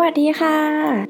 [0.00, 0.58] วัสดีค่ะ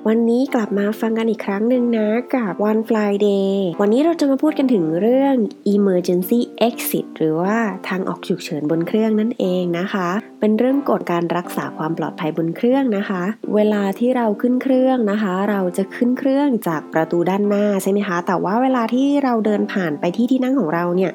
[0.08, 5.34] วันนี้กลับมาฟังกันอีกครั้งหนึ่งนะกับ One Fly Day วันนี้เราจะมาพูดกันถึงเรื่อง
[5.74, 7.56] Emergency Exit หรือว่า
[7.88, 10.10] ทางออกฉุกเฉินบนเครื่องนั่นเองนะคะ
[10.44, 13.22] เป็นเรื่องกฎการรักษาความปลอดภัยบนเครื่องนะคะ
[13.54, 21.12] เวลาที่เราขึ้นเครื่องนะคะ เราจะขึ้นเครื่องจากประตูด้านหน้าใช่ไหมคะ แต่ว่าเวลาที่เราเดินผ่านไปที่ที่นั่งของเราเนี่ย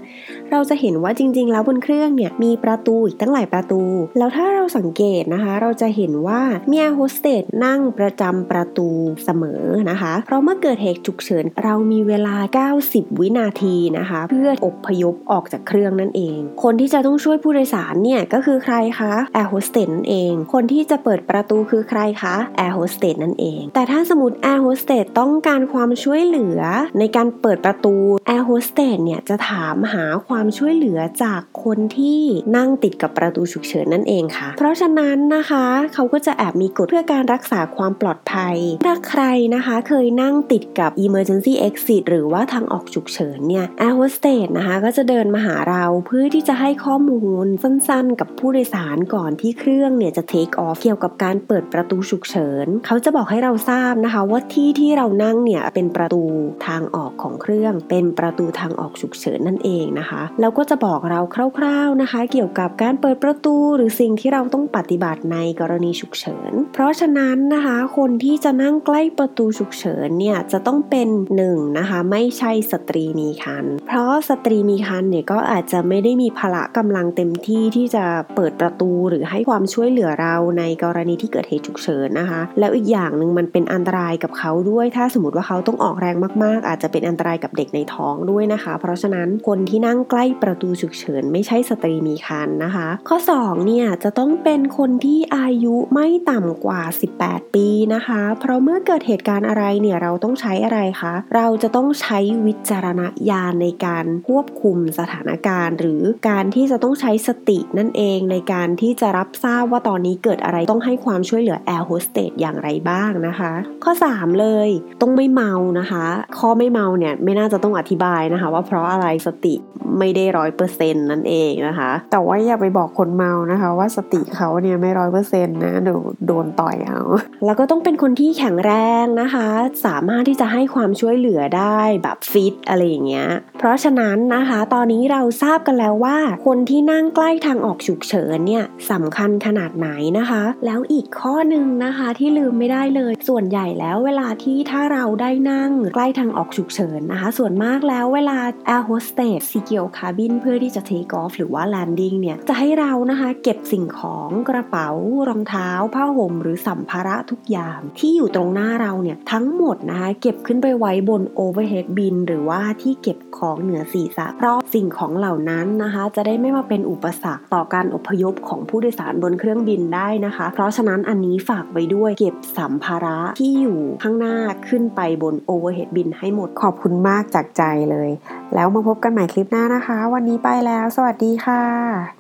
[0.52, 3.82] เราจะเห็นว่าจริง ๆ แล้วบนเครื่องเนี่ยมีประตูอีกตั้งหลายประตู
[4.18, 8.89] แล้วถ้าเราสังเกตนะคะ เราจะเห็นว่ามีแอร์โฮสเตสนั่งประจำประตู
[9.23, 26.60] เสมอนะคะ เพราะเมื่อเกิดเหตุฉุกเฉินเรามีเวลา 90 วินาทีนะคะ เพื่ออพยพออกจากเครื่องนั่นเอง คนที่จะต้องช่วยผู้โดยสารเนี่ยก็คือใครคะแอร์โฮสเตสนั่นเอง คนที่จะเปิดประตูคือใครคะแอร์โฮสเตสนั่นเอง แต่ถ้าสมมติแอร์โฮสเตสต้องการความช่วยเหลือ
[27.00, 27.96] ในการเปิดประตู
[28.28, 32.22] แอร์โฮสเตสเนี่ยจะถามหาความช่วยเหลือจากคนที่
[32.58, 39.23] นั่งติดกับประตูฉุกเฉินนั่นเองค่ะ เพราะฉะนั้นนะคะเขาก็จะแอบมีกฎเพื่อการรักษาความปลอดภัย ถ้าใคร
[39.56, 56.23] นะคะเคยนั่งติดกับ emergency exit หรือว่าทางออกฉุกเฉินเนี่ย air hostess นะคะก็จะเดินมาหาเราเพื่อที่จะให้ข้อมูลสั้นๆ กับผู้โดยสารก่อนที่เครื่องเนี่ยจะ take off เกี่ยวกับการเปิดประตูฉุกเฉิน เขาจะบอกให้เราทราบนะคะ ว่าที่ที่เรานั่งเนี่ยเป็นประตู
[56.67, 61.22] ทางออกของเครื่อง เป็นประตูทางออกฉุกเฉินนั่นเองนะคะแล้วก็จะบอกเรา
[61.58, 96.81] คร่าวๆนะคะ เกี่ยวกับการเปิดประตูหรือสิ่งที่เราต้องปฏิบัติในกรณีฉุกเฉิน เพราะฉะนั้นนะคะ คนที่จะนั่งใกล้ประตูฉุกเฉินเนี่ยจะต้องเป็นหนึ่งนะคะไม่ใช่สตรีมีครรภ์เพราะสตรีมีครรภ์เนี่ยก็อาจจะไม่ได้มีพละกำลังเต็มที่ที่จะเปิดประตูหรือให้ความช่วยเหลือเราในกรณีที่เกิดเหตุฉุกเฉินนะคะ แล้วอีกอย่างหนึ่งมันเป็นอันตรายกับเขาด้วย ถ้าสมมติว่าเขาต้องออกแรงมากๆ อาจจะเป็นอันตรายกับเด็กในท้องด้วยนะคะ เพราะฉะนั้นคนที่นั่งใกล้ประตูฉุกเฉิน ไม่ใช่สตรีมีครรภ์นะคะ ข้อ2เนี่ยจะต้องเป็นคนที่อายุไม่ต่ำกว่า
[97.20, 113.51] 18 ปีนะคะ เพราะเมื่อเกิดเหตุการณ์อะไรเนี่ยเราต้องใช้อะไรคะ เราจะต้องใช้วิจารณญาณในการควบคุมสถานการณ์ หรือการที่จะต้องใช้สตินั่นเองในการที่จะรับทราบว่าตอนนี้เกิดอะไรต้องให้ความช่วยเหลือแอร์โฮสเตสอย่างไรบ้างนะคะ
[113.83, 114.69] ข้อ 3 เลย
[115.01, 116.05] ต้องไม่เมานะคะ
[116.39, 119.55] ข้อไม่เมาเนี่ยไม่น่าจะต้องอธิบายนะคะ ว่าเพราะอะไรสติ
[119.99, 127.01] ไม่ได้ร้อยเปอร์เซ็นต์นั่นเองนะคะ แต่ว่าอย่าไปบอกคนเมานะคะ ว่าสติเขาเนี่ยไม่ร้อยเปอร์เซ็นต์นะเดี๋ยวโดนต่อยเอา
[127.45, 128.73] แล้วก็ต้องเป็นคนที่แข็งแร
[129.03, 129.47] งนะคะ
[129.85, 133.27] สามารถที่จะให้ความช่วยเหลือได้แบบฟิตอะไรอย่างเงี้ย
[133.57, 148.39] เพราะฉะนั้นนะคะ ตอนนี้เราทราบกันแล้วว่า คนที่นั่งใกล้ทางออกฉุกเฉินเนี่ยสำคัญขนาดไหนนะคะ แล้วอีกข้อหนึ่งนะคะที่ลืมไม่ได้เลย ส่วนใหญ่แล้วเวลาที่ถ้าเราได้นั่งใกล้ทางออกฉุกเฉินนะคะ ส่วนมากแล้วเวลา
[148.75, 154.89] Air Hostess ซีเกียวคาบินเพื่อที่จะ take off หรือว่า landing เนี่ยจะให้เรานะคะเก็บสิ่งของกระเป๋า
[155.27, 174.35] รองเท้าผ้าห่มหรือสัมภาระทุกอย่างที่อยู่ตรงหน้าเราเนี่ยทั้งหมดนะคะเก็บขึ้นไปไว้บน overhead bin หรือว่าที่เก็บของเหนือศีรษะเพราะสิ่งของเหล่านั้นนะคะ จะได้ไม่มาเป็นอุปสรรคต่อการอพยพของของผู้โดยสารบนเครื่องบินได้นะคะ เพราะฉะนั้นอันนี้ฝากไว้ด้วยเก็บสัมภาระที่อยู่ข้างหน้า
[174.69, 178.09] ขึ้นไปบน overhead bin ให้หมดขอบคุณมากจากใจเลย
[178.56, 182.16] แล้วมาพบกันใหม่คลิปหน้านะคะ วันนี้ไปแล้ว สวัสดีค่ะ